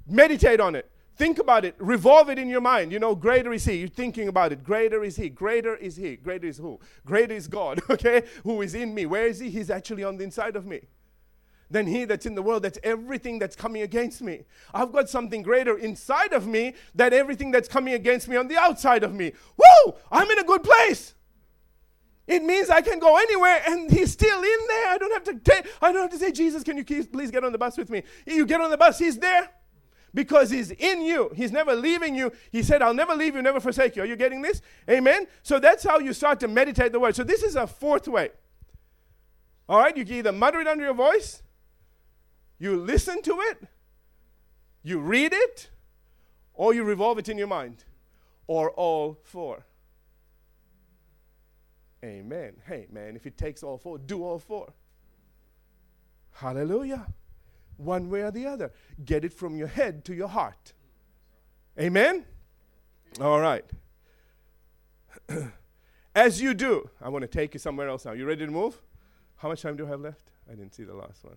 [0.06, 0.90] Meditate on it.
[1.16, 1.74] Think about it.
[1.78, 2.92] Revolve it in your mind.
[2.92, 3.74] You know, greater is He.
[3.74, 4.62] You're thinking about it.
[4.62, 5.28] Greater is He.
[5.28, 6.16] Greater is He.
[6.16, 6.78] Greater is who?
[7.04, 8.22] Greater is God, okay?
[8.44, 9.06] Who is in me.
[9.06, 9.50] Where is He?
[9.50, 10.82] He's actually on the inside of me
[11.70, 12.62] than he that's in the world.
[12.62, 14.44] That's everything that's coming against me.
[14.72, 18.56] I've got something greater inside of me than everything that's coming against me on the
[18.56, 19.32] outside of me.
[19.56, 19.94] Woo!
[20.10, 21.14] I'm in a good place.
[22.26, 24.88] It means I can go anywhere and he's still in there.
[24.88, 27.52] I don't have to I don't have to say, Jesus, can you please get on
[27.52, 28.02] the bus with me?
[28.26, 29.48] You get on the bus, he's there.
[30.14, 31.30] because He's in you.
[31.34, 32.32] He's never leaving you.
[32.50, 34.02] He said, I'll never leave you, never forsake you.
[34.02, 34.62] Are you getting this?
[34.88, 35.26] Amen?
[35.42, 37.14] So that's how you start to meditate the word.
[37.16, 38.30] So this is a fourth way.
[39.68, 41.42] All right, you can either mutter it under your voice,
[42.58, 43.68] you listen to it,
[44.82, 45.70] you read it,
[46.54, 47.84] or you revolve it in your mind,
[48.46, 49.64] or all four.
[52.04, 52.54] Amen.
[52.66, 54.72] Hey, man, if it takes all four, do all four.
[56.32, 57.06] Hallelujah.
[57.76, 58.72] One way or the other.
[59.04, 60.72] Get it from your head to your heart.
[61.78, 62.24] Amen?
[63.20, 63.64] All right.
[66.14, 68.12] As you do, I want to take you somewhere else now.
[68.12, 68.80] You ready to move?
[69.36, 70.30] How much time do I have left?
[70.50, 71.36] I didn't see the last one.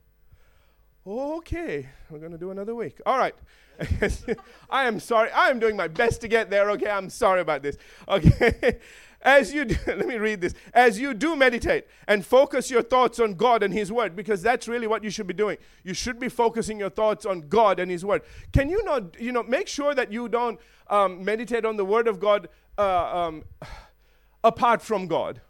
[1.06, 3.02] Okay, we're going to do another week.
[3.08, 3.34] All right.
[4.70, 5.32] I am sorry.
[5.32, 6.70] I am doing my best to get there.
[6.72, 7.78] Okay, I'm sorry about this.
[8.08, 8.80] Okay.
[9.24, 10.54] As you do, let me read this.
[10.74, 14.68] As you do meditate and focus your thoughts on God and His Word, because that's
[14.68, 15.58] really what you should be doing.
[15.84, 18.22] You should be focusing your thoughts on God and His Word.
[18.52, 22.08] Can you not, you know, make sure that you don't um, meditate on the Word
[22.08, 23.44] of God uh, um,
[24.44, 25.42] apart from God?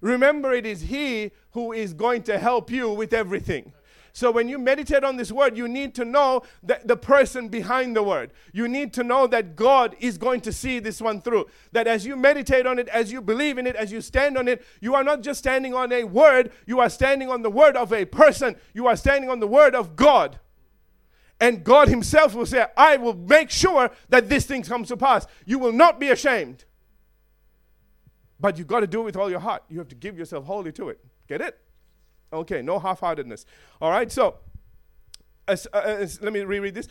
[0.00, 3.72] Remember, it is He who is going to help you with everything.
[4.18, 7.94] So when you meditate on this word, you need to know that the person behind
[7.94, 8.32] the word.
[8.52, 11.46] You need to know that God is going to see this one through.
[11.70, 14.48] That as you meditate on it, as you believe in it, as you stand on
[14.48, 17.76] it, you are not just standing on a word, you are standing on the word
[17.76, 18.56] of a person.
[18.74, 20.40] You are standing on the word of God.
[21.40, 25.28] And God Himself will say, I will make sure that this thing comes to pass.
[25.46, 26.64] You will not be ashamed.
[28.40, 29.62] But you've got to do it with all your heart.
[29.68, 30.98] You have to give yourself wholly to it.
[31.28, 31.56] Get it?
[32.32, 33.46] Okay, no half heartedness.
[33.80, 34.36] All right, so
[35.48, 36.88] as, uh, as, let me reread this.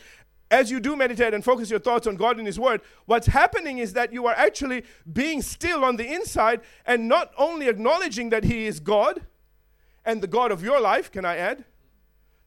[0.50, 3.78] As you do meditate and focus your thoughts on God and His Word, what's happening
[3.78, 8.44] is that you are actually being still on the inside and not only acknowledging that
[8.44, 9.22] He is God
[10.04, 11.64] and the God of your life, can I add?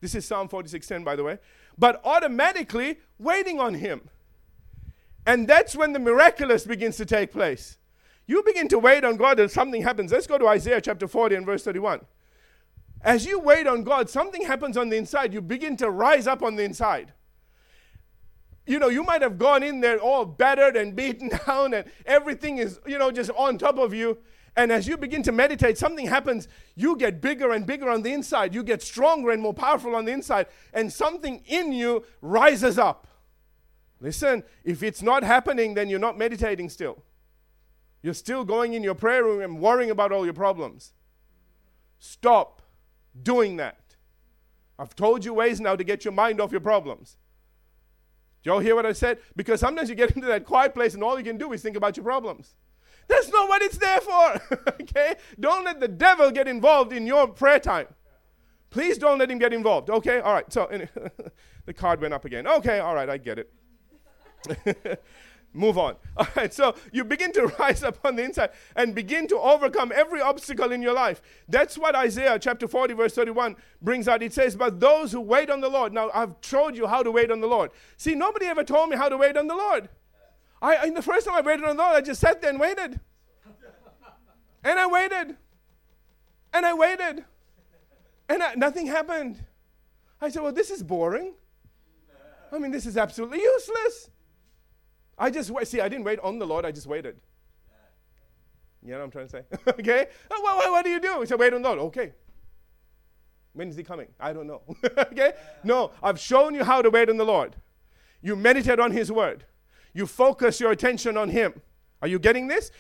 [0.02, 1.38] This is Psalm 46:10, by the way,
[1.78, 4.10] but automatically waiting on Him.
[5.26, 7.78] And that's when the miraculous begins to take place.
[8.26, 10.12] You begin to wait on God and something happens.
[10.12, 12.02] Let's go to Isaiah chapter 40 and verse 31.
[13.04, 15.34] As you wait on God, something happens on the inside.
[15.34, 17.14] You begin to rise up on the inside.
[18.68, 22.60] You know, you might have gone in there all battered and beaten down, and everything
[22.60, 24.20] is, you know, just on top of you.
[24.56, 26.48] And as you begin to meditate, something happens.
[26.76, 28.54] You get bigger and bigger on the inside.
[28.54, 30.48] You get stronger and more powerful on the inside.
[30.74, 33.08] And something in you rises up.
[34.02, 37.02] Listen, if it's not happening, then you're not meditating still.
[38.02, 40.94] You're still going in your prayer room and worrying about all your problems.
[42.00, 42.61] Stop
[43.20, 43.78] doing that.
[44.78, 47.18] I've told you ways now to get your mind off your problems.
[48.44, 49.20] Do y'all hear what I said?
[49.36, 51.78] Because sometimes you get into that quiet place and all you can do is think
[51.78, 52.56] about your problems.
[53.08, 54.42] That's not what it's there for.
[54.82, 55.16] okay?
[55.40, 57.88] Don't let the devil get involved in your prayer time.
[58.72, 59.90] Please don't let him get involved.
[59.90, 60.20] Okay?
[60.22, 60.52] All right.
[60.52, 60.68] So
[61.66, 62.48] the card went up again.
[62.48, 63.54] Okay, all right, I get it.
[65.54, 65.96] move on.
[66.18, 69.92] All right, so you begin to rise up on the inside and begin to overcome
[69.94, 71.22] every obstacle in your life.
[71.48, 74.24] That's what Isaiah chapter 40, verse 31 brings out.
[74.24, 75.94] It says, But those who wait on the Lord.
[75.94, 77.72] Now, I've told you how to wait on the Lord.
[77.98, 79.90] See, nobody ever told me how to wait on the Lord.
[80.62, 82.60] I, in the first time I waited on the Lord, I just sat there and
[82.60, 83.00] waited.
[84.64, 85.38] And I waited.
[86.54, 87.26] And I waited.
[88.30, 89.44] And I, nothing happened.
[90.22, 91.34] I said, Well, this is boring.
[92.52, 94.11] I mean, this is absolutely useless.
[95.22, 95.68] I just wait.
[95.68, 97.16] See, I didn't wait on the Lord, I just waited.
[98.82, 99.44] You know what I'm trying to say?
[99.80, 100.08] okay?
[100.32, 101.22] Oh, what, what, what, do you do?
[101.22, 101.80] He said, wait on the Lord.
[101.80, 102.14] Okay.
[103.54, 104.08] When is he coming?
[104.20, 104.64] I don't know.
[104.98, 105.34] okay?
[105.64, 107.56] No, I've shown you how to wait on the Lord.
[108.24, 109.46] You meditate on his word.
[109.94, 111.62] You focus your attention on him.
[112.02, 112.72] Are you getting this?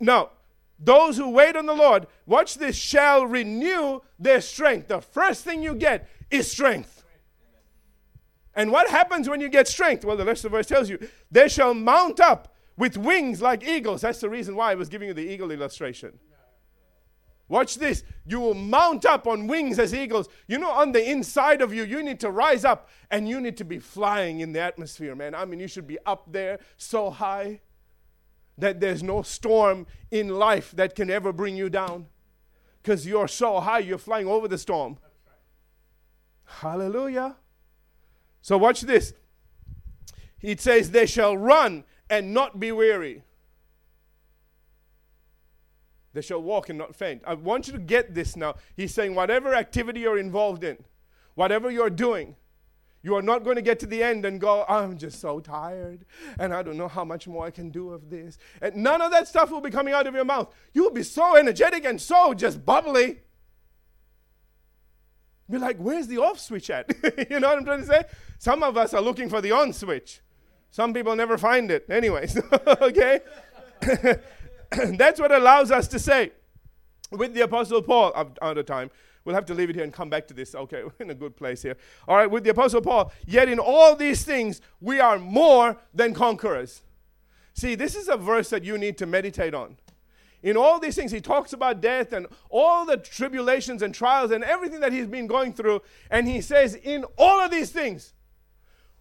[0.00, 0.30] Now,
[0.78, 4.88] those who wait on the Lord, watch this, shall renew their strength.
[4.88, 7.03] The first thing you get is strength.
[8.56, 10.04] And what happens when you get strength?
[10.04, 10.98] Well, the rest of the verse tells you,
[11.30, 14.02] they shall mount up with wings like eagles.
[14.02, 16.18] That's the reason why I was giving you the eagle illustration.
[17.48, 18.04] Watch this.
[18.24, 20.28] You will mount up on wings as eagles.
[20.48, 23.56] You know, on the inside of you, you need to rise up and you need
[23.58, 25.34] to be flying in the atmosphere, man.
[25.34, 27.60] I mean, you should be up there so high
[28.56, 32.06] that there's no storm in life that can ever bring you down
[32.82, 34.98] because you're so high, you're flying over the storm.
[36.44, 37.36] Hallelujah.
[38.44, 39.14] So, watch this.
[40.42, 43.22] It says, They shall run and not be weary.
[46.12, 47.22] They shall walk and not faint.
[47.26, 48.56] I want you to get this now.
[48.76, 50.76] He's saying, whatever activity you're involved in,
[51.36, 52.36] whatever you're doing,
[53.02, 56.04] you are not going to get to the end and go, I'm just so tired
[56.38, 58.36] and I don't know how much more I can do of this.
[58.60, 60.54] And none of that stuff will be coming out of your mouth.
[60.74, 63.22] You will be so energetic and so just bubbly.
[65.48, 66.90] You're like, where's the off switch at?
[67.30, 68.04] you know what I'm trying to say?
[68.38, 70.20] Some of us are looking for the on switch.
[70.70, 71.88] Some people never find it.
[71.88, 73.20] Anyways, okay?
[74.70, 76.32] That's what allows us to say
[77.16, 78.90] with the Apostle Paul, I'm out of time.
[79.24, 80.54] We'll have to leave it here and come back to this.
[80.54, 81.76] Okay, we're in a good place here.
[82.06, 86.14] All right, with the Apostle Paul, yet in all these things we are more than
[86.14, 86.82] conquerors.
[87.54, 89.76] See, this is a verse that you need to meditate on.
[90.44, 94.44] In all these things, he talks about death and all the tribulations and trials and
[94.44, 95.80] everything that he's been going through.
[96.10, 98.12] And he says, in all of these things,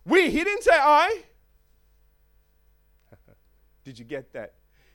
[0.05, 1.23] we, he didn't say I.
[3.83, 4.53] Did you get that?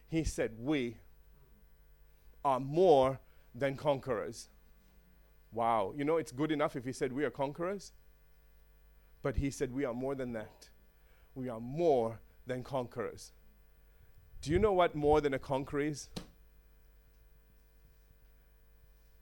[0.08, 0.96] He said, we
[2.42, 3.20] are more
[3.54, 4.48] than conquerors.
[5.52, 5.92] Wow.
[5.94, 7.92] You know, it's good enough if he said we are conquerors,
[9.22, 10.70] but he said we are more than that.
[11.34, 13.32] We are more than conquerors.
[14.40, 16.08] Do you know what more than a conqueror is?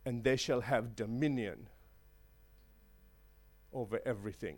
[0.06, 1.68] And they shall have dominion
[3.74, 4.56] over everything.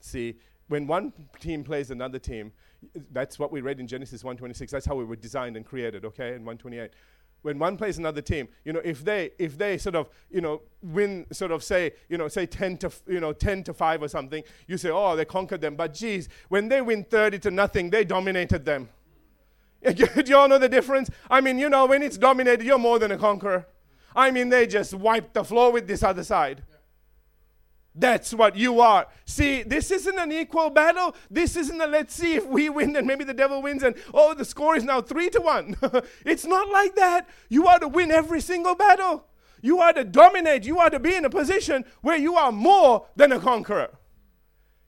[0.00, 2.52] See, when one team plays another team,
[3.10, 4.70] that's what we read in Genesis 1:26.
[4.70, 6.34] That's how we were designed and created, okay?
[6.34, 6.90] In 128.
[7.40, 10.62] When one plays another team, you know, if they if they sort of, you know,
[10.82, 14.08] win sort of say, you know, say 10 to you know, 10 to 5 or
[14.08, 17.90] something, you say, "Oh, they conquered them." But geez, when they win 30 to nothing,
[17.90, 18.90] they dominated them.
[19.94, 21.10] Do you all know the difference?
[21.30, 23.66] I mean, you know, when it's dominated, you're more than a conqueror.
[24.14, 26.62] I mean, they just wiped the floor with this other side.
[27.94, 29.06] That's what you are.
[29.26, 31.14] See, this isn't an equal battle.
[31.30, 34.32] This isn't a let's see if we win and maybe the devil wins and oh,
[34.32, 35.76] the score is now three to one.
[36.24, 37.28] it's not like that.
[37.50, 39.26] You are to win every single battle.
[39.60, 40.64] You are to dominate.
[40.64, 43.90] You are to be in a position where you are more than a conqueror.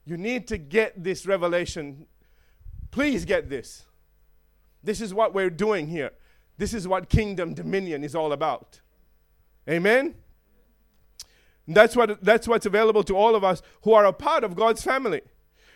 [0.03, 2.07] You need to get this revelation.
[2.89, 3.85] Please get this.
[4.85, 6.11] This is what we're doing here.
[6.57, 8.81] This is what kingdom dominion is all about.
[9.69, 10.15] Amen.
[11.67, 14.83] That's, what, that's what's available to all of us who are a part of God's
[14.83, 15.21] family,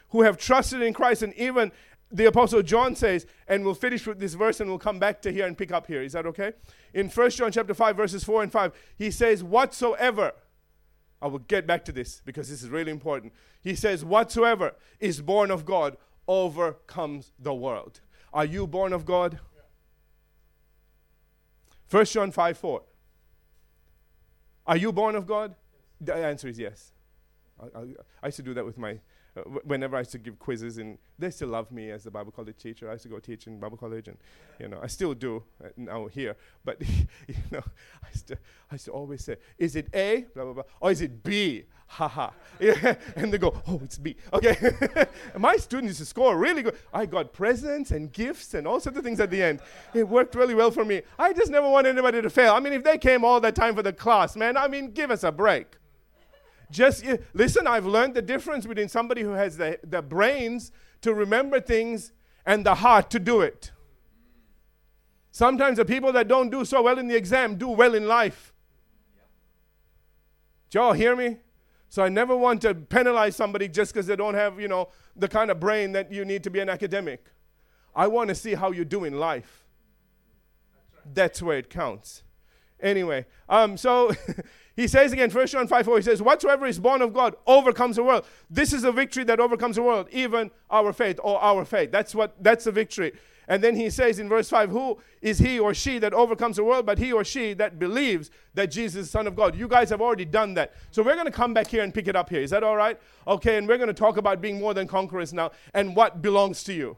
[0.10, 1.24] who have trusted in Christ.
[1.24, 1.72] And even
[2.12, 5.32] the Apostle John says, and we'll finish with this verse and we'll come back to
[5.32, 6.03] here and pick up here.
[6.03, 6.53] Is that okay?
[6.93, 10.34] In 1 John chapter 5, verses 4 and 5, he says, Whatsoever,
[11.22, 13.34] I will get back to this because this is really important.
[13.62, 15.97] He says, Whatsoever is born of God
[16.28, 18.01] overcomes the world.
[18.34, 19.39] Are you born of God?
[21.89, 22.82] 1 John 5 4.
[24.67, 25.55] Are you born of God?
[25.99, 26.91] The answer is yes.
[27.59, 27.82] I, I,
[28.23, 28.99] I used to do that with my,
[29.39, 32.31] uh, whenever I used to give quizzes, and they still love me as a Bible
[32.31, 32.89] college teacher.
[32.89, 34.17] I used to go teach in Bible college, and
[34.59, 36.35] you know, I still do uh, now here.
[36.63, 36.81] But
[37.27, 37.63] you know,
[38.03, 38.35] I used, to,
[38.71, 41.65] I used to always say, "Is it A, blah blah blah, or is it B?"
[41.93, 42.33] Ha ha.
[42.59, 42.95] Yeah.
[43.15, 44.55] and they go, "Oh, it's B." Okay.
[45.37, 46.77] my students used to score really good.
[46.93, 49.61] I got presents and gifts and all sorts of things at the end.
[49.93, 51.01] It worked really well for me.
[51.17, 52.53] I just never want anybody to fail.
[52.53, 55.09] I mean, if they came all that time for the class, man, I mean, give
[55.09, 55.78] us a break.
[56.72, 57.03] Just
[57.34, 62.11] listen, I've learned the difference between somebody who has the, the brains to remember things
[62.45, 63.72] and the heart to do it.
[65.32, 68.53] Sometimes the people that don't do so well in the exam do well in life.
[70.70, 71.38] Do y'all hear me?
[71.89, 75.28] So I never want to penalize somebody just because they don't have, you know, the
[75.28, 77.26] kind of brain that you need to be an academic.
[77.95, 79.65] I want to see how you do in life.
[81.11, 82.24] That's where it counts.
[82.80, 84.11] Anyway, um, so
[84.80, 87.97] He says again, 1 John 5 4, he says, Whatsoever is born of God overcomes
[87.97, 88.23] the world.
[88.49, 91.91] This is a victory that overcomes the world, even our faith or our faith.
[91.91, 93.11] That's what that's the victory.
[93.49, 96.63] And then he says in verse 5, Who is he or she that overcomes the
[96.63, 99.53] world, but he or she that believes that Jesus is the Son of God?
[99.53, 100.73] You guys have already done that.
[100.91, 102.39] So we're going to come back here and pick it up here.
[102.39, 102.97] Is that all right?
[103.27, 106.63] Okay, and we're going to talk about being more than conquerors now and what belongs
[106.63, 106.95] to you.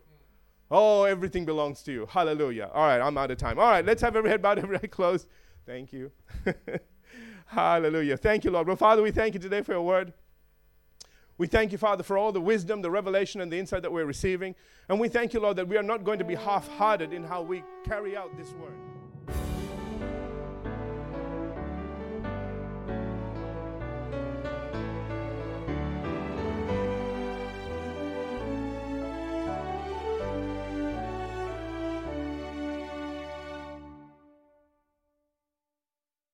[0.69, 2.05] Oh, everything belongs to you.
[2.05, 2.69] Hallelujah.
[2.75, 3.57] All right, I'm out of time.
[3.57, 5.25] All right, let's have every head bowed, every eye closed.
[5.65, 6.11] Thank you.
[7.51, 8.15] Hallelujah.
[8.15, 8.65] Thank you, Lord.
[8.65, 10.13] Well, Father, we thank you today for your word.
[11.37, 14.05] We thank you, Father, for all the wisdom, the revelation, and the insight that we're
[14.05, 14.55] receiving.
[14.87, 17.25] And we thank you, Lord, that we are not going to be half hearted in
[17.25, 18.71] how we carry out this word.